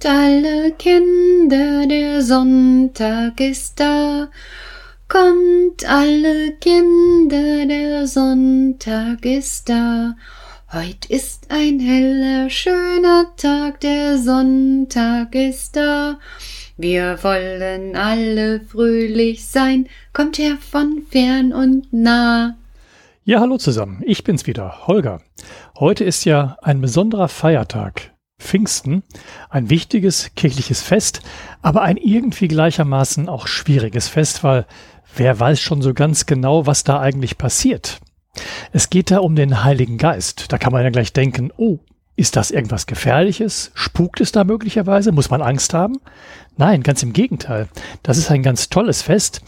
[0.00, 4.30] Kommt alle Kinder, der Sonntag ist da.
[5.08, 10.14] Kommt alle Kinder, der Sonntag ist da.
[10.72, 16.18] Heut ist ein heller, schöner Tag, der Sonntag ist da.
[16.78, 22.56] Wir wollen alle fröhlich sein, kommt her von fern und nah.
[23.24, 25.20] Ja, hallo zusammen, ich bin's wieder, Holger.
[25.78, 29.02] Heute ist ja ein besonderer Feiertag, Pfingsten,
[29.48, 31.20] ein wichtiges kirchliches Fest,
[31.62, 34.66] aber ein irgendwie gleichermaßen auch schwieriges Fest, weil
[35.14, 38.00] wer weiß schon so ganz genau, was da eigentlich passiert.
[38.72, 40.52] Es geht da um den Heiligen Geist.
[40.52, 41.78] Da kann man ja gleich denken, oh,
[42.16, 43.72] ist das irgendwas Gefährliches?
[43.74, 45.12] Spukt es da möglicherweise?
[45.12, 46.00] Muss man Angst haben?
[46.56, 47.68] Nein, ganz im Gegenteil.
[48.02, 49.40] Das ist ein ganz tolles Fest,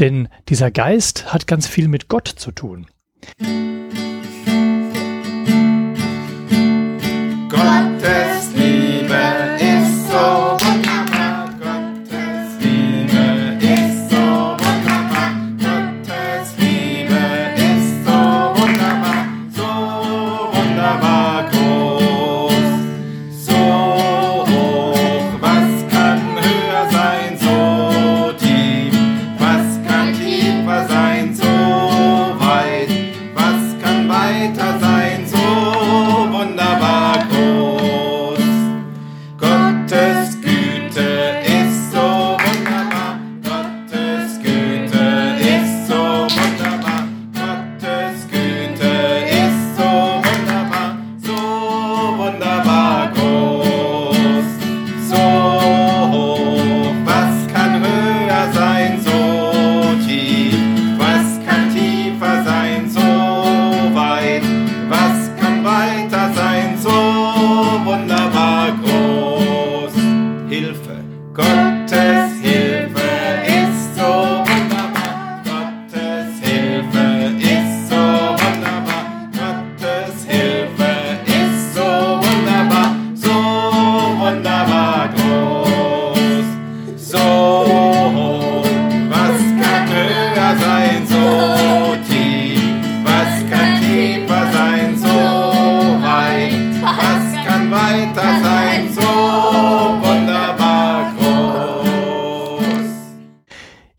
[0.00, 2.86] denn dieser Geist hat ganz viel mit Gott zu tun.
[9.10, 9.37] Amen.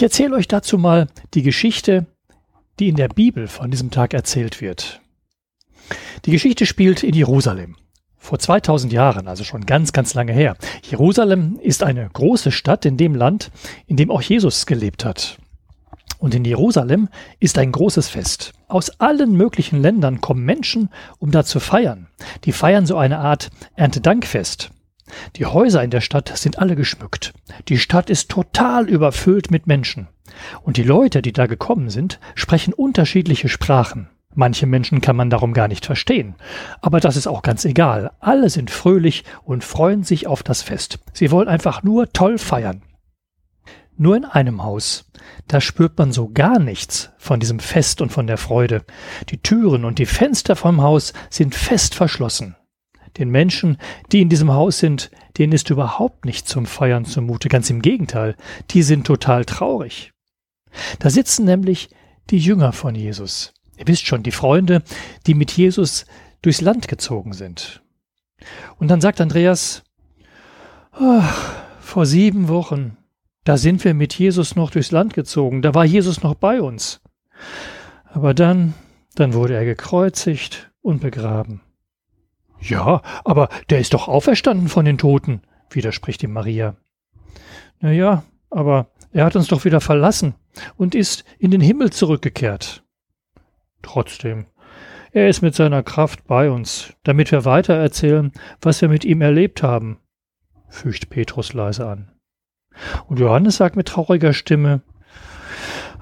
[0.00, 2.06] Ich erzähle euch dazu mal die Geschichte,
[2.78, 5.02] die in der Bibel von diesem Tag erzählt wird.
[6.24, 7.76] Die Geschichte spielt in Jerusalem.
[8.16, 10.56] Vor 2000 Jahren, also schon ganz, ganz lange her.
[10.90, 13.50] Jerusalem ist eine große Stadt in dem Land,
[13.86, 15.36] in dem auch Jesus gelebt hat.
[16.18, 18.54] Und in Jerusalem ist ein großes Fest.
[18.68, 22.06] Aus allen möglichen Ländern kommen Menschen, um da zu feiern.
[22.44, 24.70] Die feiern so eine Art Erntedankfest.
[25.36, 27.32] Die Häuser in der Stadt sind alle geschmückt.
[27.68, 30.08] Die Stadt ist total überfüllt mit Menschen.
[30.62, 34.08] Und die Leute, die da gekommen sind, sprechen unterschiedliche Sprachen.
[34.34, 36.36] Manche Menschen kann man darum gar nicht verstehen.
[36.80, 38.12] Aber das ist auch ganz egal.
[38.20, 41.00] Alle sind fröhlich und freuen sich auf das Fest.
[41.12, 42.82] Sie wollen einfach nur toll feiern.
[43.96, 45.10] Nur in einem Haus.
[45.48, 48.84] Da spürt man so gar nichts von diesem Fest und von der Freude.
[49.28, 52.56] Die Türen und die Fenster vom Haus sind fest verschlossen.
[53.20, 53.76] Den Menschen,
[54.10, 58.34] die in diesem Haus sind, denen ist überhaupt nicht zum Feiern zumute, ganz im Gegenteil,
[58.70, 60.12] die sind total traurig.
[60.98, 61.90] Da sitzen nämlich
[62.30, 63.52] die Jünger von Jesus.
[63.76, 64.82] Ihr wisst schon, die Freunde,
[65.26, 66.06] die mit Jesus
[66.40, 67.82] durchs Land gezogen sind.
[68.78, 69.82] Und dann sagt Andreas,
[70.98, 71.22] oh,
[71.80, 72.96] vor sieben Wochen,
[73.44, 77.02] da sind wir mit Jesus noch durchs Land gezogen, da war Jesus noch bei uns.
[78.04, 78.72] Aber dann,
[79.14, 81.60] dann wurde er gekreuzigt und begraben.
[82.60, 86.76] Ja, aber der ist doch auferstanden von den Toten, widerspricht ihm Maria.
[87.80, 90.34] Na ja, aber er hat uns doch wieder verlassen
[90.76, 92.84] und ist in den Himmel zurückgekehrt.
[93.82, 94.46] Trotzdem,
[95.12, 99.22] er ist mit seiner Kraft bei uns, damit wir weiter erzählen, was wir mit ihm
[99.22, 99.98] erlebt haben,
[100.68, 102.12] fügt Petrus leise an.
[103.08, 104.82] Und Johannes sagt mit trauriger Stimme,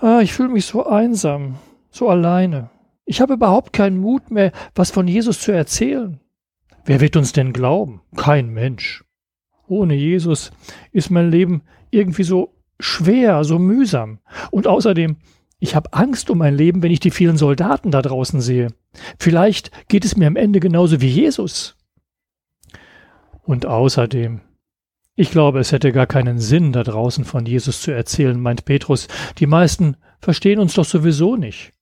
[0.00, 1.56] Ah, ich fühle mich so einsam,
[1.90, 2.70] so alleine.
[3.04, 6.20] Ich habe überhaupt keinen Mut mehr, was von Jesus zu erzählen.
[6.86, 8.00] Wer wird uns denn glauben?
[8.16, 9.04] Kein Mensch.
[9.66, 10.52] Ohne Jesus
[10.92, 14.20] ist mein Leben irgendwie so schwer, so mühsam.
[14.52, 15.16] Und außerdem,
[15.58, 18.68] ich habe Angst um mein Leben, wenn ich die vielen Soldaten da draußen sehe.
[19.18, 21.76] Vielleicht geht es mir am Ende genauso wie Jesus.
[23.42, 24.42] Und außerdem,
[25.16, 29.08] ich glaube, es hätte gar keinen Sinn, da draußen von Jesus zu erzählen, meint Petrus.
[29.38, 31.72] Die meisten verstehen uns doch sowieso nicht.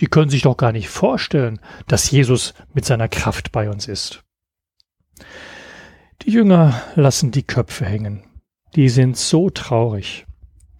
[0.00, 4.24] Die können sich doch gar nicht vorstellen, dass Jesus mit seiner Kraft bei uns ist.
[6.22, 8.24] Die Jünger lassen die Köpfe hängen.
[8.74, 10.26] Die sind so traurig.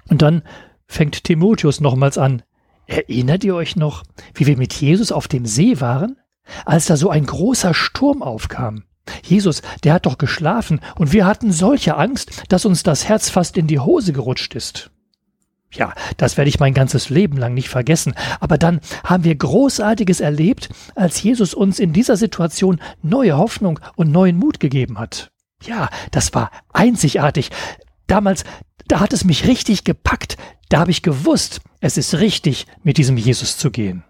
[0.08, 0.42] Und dann
[0.86, 2.42] fängt Timotheus nochmals an.
[2.86, 4.02] Erinnert ihr euch noch,
[4.34, 6.16] wie wir mit Jesus auf dem See waren?
[6.64, 8.84] Als da so ein großer Sturm aufkam.
[9.24, 13.56] Jesus, der hat doch geschlafen und wir hatten solche Angst, dass uns das Herz fast
[13.56, 14.90] in die Hose gerutscht ist.
[15.70, 18.14] Ja, das werde ich mein ganzes Leben lang nicht vergessen.
[18.40, 24.10] Aber dann haben wir Großartiges erlebt, als Jesus uns in dieser Situation neue Hoffnung und
[24.10, 25.30] neuen Mut gegeben hat.
[25.62, 27.50] Ja, das war einzigartig.
[28.06, 28.44] Damals,
[28.86, 30.36] da hat es mich richtig gepackt.
[30.70, 34.04] Da habe ich gewusst, es ist richtig, mit diesem Jesus zu gehen.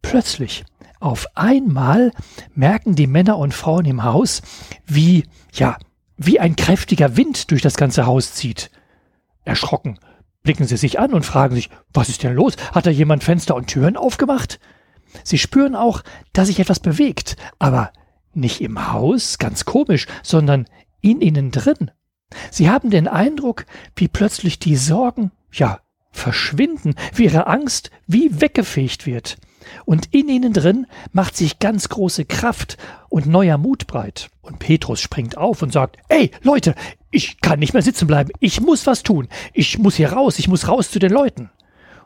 [0.00, 0.64] Plötzlich,
[1.00, 2.12] auf einmal,
[2.54, 4.42] merken die Männer und Frauen im Haus,
[4.86, 5.76] wie, ja,
[6.16, 8.70] wie ein kräftiger Wind durch das ganze Haus zieht.
[9.44, 9.98] Erschrocken
[10.42, 12.56] blicken sie sich an und fragen sich, was ist denn los?
[12.72, 14.60] Hat da jemand Fenster und Türen aufgemacht?
[15.22, 16.02] Sie spüren auch,
[16.32, 17.92] dass sich etwas bewegt, aber
[18.34, 20.66] nicht im Haus, ganz komisch, sondern
[21.00, 21.90] in ihnen drin.
[22.50, 25.80] Sie haben den Eindruck, wie plötzlich die Sorgen, ja,
[26.12, 29.36] verschwinden, wie ihre Angst wie weggefegt wird.
[29.84, 34.30] Und in ihnen drin macht sich ganz große Kraft und neuer Mut breit.
[34.40, 36.74] Und Petrus springt auf und sagt, Ey, Leute,
[37.10, 38.30] ich kann nicht mehr sitzen bleiben.
[38.40, 39.28] Ich muss was tun.
[39.52, 40.38] Ich muss hier raus.
[40.38, 41.50] Ich muss raus zu den Leuten.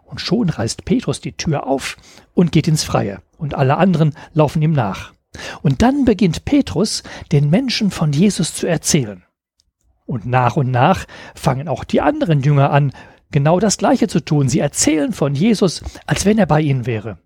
[0.04, 1.96] Und schon reißt Petrus die Tür auf
[2.34, 3.22] und geht ins Freie.
[3.38, 5.12] Und alle anderen laufen ihm nach.
[5.62, 7.02] Und dann beginnt Petrus,
[7.32, 9.25] den Menschen von Jesus zu erzählen.
[10.04, 12.93] Und nach und nach fangen auch die anderen Jünger an,
[13.31, 14.49] genau das Gleiche zu tun.
[14.49, 17.19] Sie erzählen von Jesus, als wenn er bei ihnen wäre.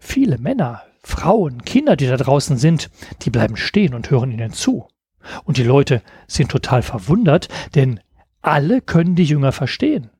[0.00, 2.90] Viele Männer, Frauen, Kinder, die da draußen sind,
[3.22, 4.88] die bleiben stehen und hören ihnen zu.
[5.44, 8.00] Und die Leute sind total verwundert, denn
[8.42, 10.10] alle können die Jünger verstehen.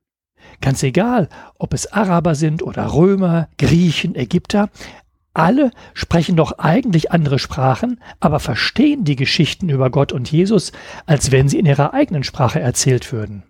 [0.60, 1.28] Ganz egal,
[1.58, 4.70] ob es Araber sind oder Römer, Griechen, Ägypter,
[5.34, 10.70] alle sprechen doch eigentlich andere Sprachen, aber verstehen die Geschichten über Gott und Jesus,
[11.06, 13.42] als wenn sie in ihrer eigenen Sprache erzählt würden.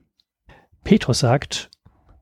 [0.83, 1.71] Petrus sagt,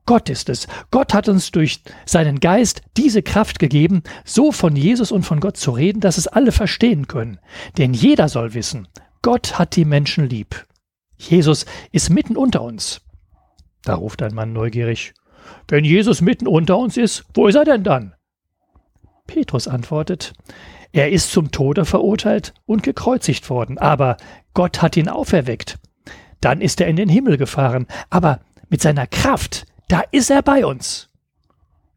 [0.04, 0.66] Gott ist es.
[0.90, 5.56] Gott hat uns durch seinen Geist diese Kraft gegeben, so von Jesus und von Gott
[5.56, 7.38] zu reden, dass es alle verstehen können.
[7.78, 8.88] Denn jeder soll wissen,
[9.22, 10.66] Gott hat die Menschen lieb.
[11.16, 13.00] Jesus ist mitten unter uns.
[13.84, 15.14] Da ruft ein Mann neugierig,
[15.68, 18.14] wenn Jesus mitten unter uns ist, wo ist er denn dann?
[19.26, 20.34] Petrus antwortet,
[20.92, 24.16] er ist zum Tode verurteilt und gekreuzigt worden, aber
[24.54, 25.78] Gott hat ihn auferweckt.
[26.40, 30.64] Dann ist er in den Himmel gefahren, aber mit seiner Kraft da ist er bei
[30.64, 31.10] uns.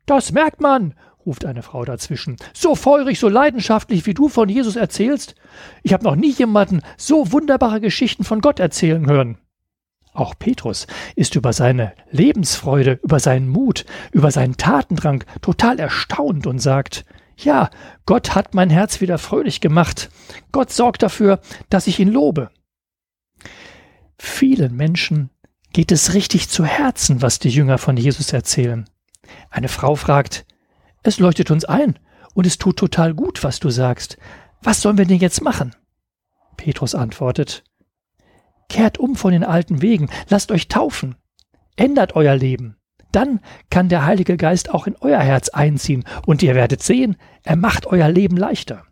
[0.06, 0.96] Das merkt man,
[1.26, 2.38] ruft eine Frau dazwischen.
[2.54, 5.36] So feurig, so leidenschaftlich, wie du von Jesus erzählst.
[5.84, 9.38] Ich habe noch nie jemanden so wunderbare Geschichten von Gott erzählen hören.
[10.14, 16.60] Auch Petrus ist über seine Lebensfreude, über seinen Mut, über seinen Tatendrang total erstaunt und
[16.60, 17.06] sagt,
[17.38, 17.70] ja,
[18.06, 20.10] Gott hat mein Herz wieder fröhlich gemacht.
[20.54, 22.50] Gott sorgt dafür, dass ich ihn lobe.
[24.18, 25.32] Vielen Menschen
[25.74, 28.86] geht es richtig zu Herzen, was die Jünger von Jesus erzählen.
[29.50, 30.46] Eine Frau fragt,
[31.06, 32.00] es leuchtet uns ein
[32.34, 34.18] und es tut total gut, was du sagst.
[34.62, 35.76] Was sollen wir denn jetzt machen?
[36.58, 37.64] Petrus antwortet,
[38.70, 41.16] Kehrt um von den alten Wegen, lasst euch taufen,
[41.76, 42.78] ändert euer Leben.
[43.12, 47.56] Dann kann der Heilige Geist auch in euer Herz einziehen und ihr werdet sehen, er
[47.56, 48.84] macht euer Leben leichter.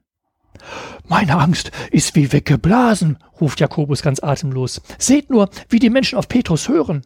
[1.07, 4.81] Meine Angst ist wie weggeblasen, ruft Jakobus ganz atemlos.
[4.99, 7.01] Seht nur, wie die Menschen auf Petrus hören.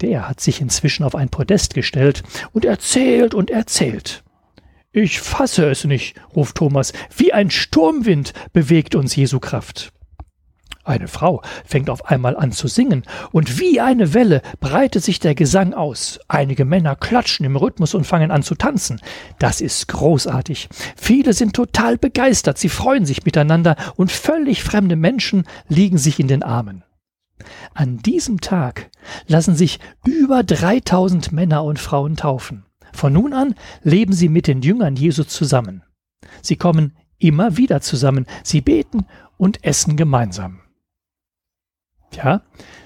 [0.00, 2.22] Der hat sich inzwischen auf ein Podest gestellt
[2.52, 4.22] und erzählt und erzählt.
[4.92, 9.92] Ich fasse es nicht, ruft Thomas, wie ein Sturmwind bewegt uns Jesu Kraft.
[10.86, 15.34] Eine Frau fängt auf einmal an zu singen, und wie eine Welle breitet sich der
[15.34, 16.20] Gesang aus.
[16.28, 19.00] Einige Männer klatschen im Rhythmus und fangen an zu tanzen.
[19.40, 20.68] Das ist großartig.
[20.96, 26.28] Viele sind total begeistert, sie freuen sich miteinander, und völlig fremde Menschen liegen sich in
[26.28, 26.85] den Armen.
[27.74, 28.90] An diesem Tag
[29.26, 32.64] lassen sich über 3000 Männer und Frauen taufen.
[32.92, 35.82] Von nun an leben sie mit den Jüngern Jesu zusammen.
[36.42, 40.60] Sie kommen immer wieder zusammen, sie beten und essen gemeinsam.
[42.12, 42.42] Ja,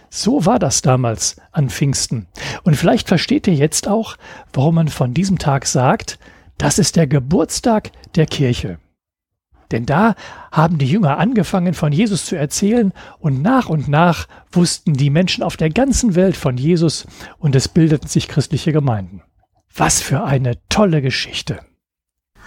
[0.09, 2.26] so war das damals an Pfingsten.
[2.64, 4.16] Und vielleicht versteht ihr jetzt auch,
[4.52, 6.19] warum man von diesem Tag sagt,
[6.59, 8.78] das ist der Geburtstag der Kirche.
[9.72, 10.14] Denn da
[10.52, 15.42] haben die Jünger angefangen, von Jesus zu erzählen, und nach und nach wussten die Menschen
[15.44, 17.06] auf der ganzen Welt von Jesus,
[17.38, 19.22] und es bildeten sich christliche Gemeinden.
[19.74, 21.60] Was für eine tolle Geschichte.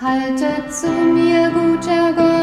[0.01, 2.33] Haltet zu mir, guter Gott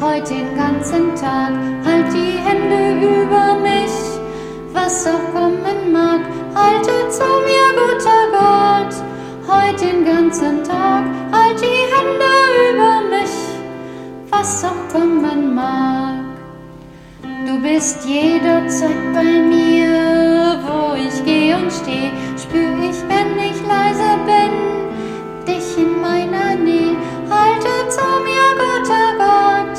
[0.00, 1.52] Heute den ganzen Tag
[1.84, 3.92] halt die Hände über mich.
[4.72, 6.20] Was auch kommen mag,
[6.54, 8.94] halte zu mir, guter Gott.
[9.46, 12.69] Heute den ganzen Tag halt die Hände über mich.
[14.40, 16.24] Was auch kommen mag.
[17.62, 22.10] bist jederzeit bei mir, wo ich gehe und stehe,
[22.42, 24.54] spür ich, wenn ich leise bin,
[25.46, 26.96] dich in meiner Nähe.
[27.28, 29.78] Halte zu mir, guter Gott,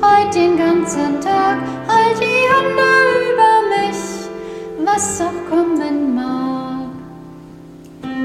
[0.00, 2.92] heut den ganzen Tag, halt die Hände
[3.30, 4.00] über mich,
[4.82, 6.88] was auch kommen mag.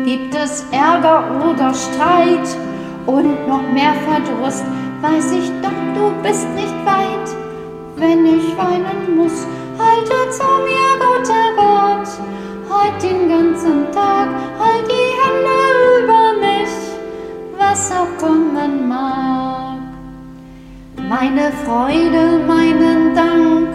[0.05, 2.47] Gibt es Ärger oder Streit
[3.05, 4.63] und noch mehr Verdruss,
[5.01, 7.45] weiß ich doch, du bist nicht weit
[7.97, 9.45] wenn ich weinen muss.
[9.77, 12.07] Halte zu mir, guter Gott,
[12.69, 16.73] heut den ganzen Tag, halt die Hände über mich,
[17.57, 19.79] was auch kommen mag.
[21.09, 23.67] Meine Freude, meinen Dank,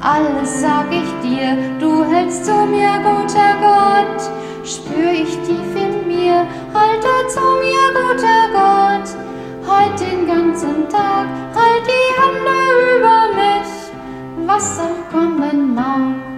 [0.00, 4.22] alles sag ich dir, du hältst zu mir, guter Gott,
[4.64, 5.89] spür ich tief in
[6.30, 9.08] mir, halte zu mir, guter Gott,
[9.66, 13.70] heut den ganzen Tag, halt die Hände über mich
[14.46, 16.29] was auch kommen mag.